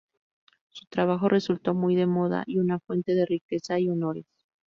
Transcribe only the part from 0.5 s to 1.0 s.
Su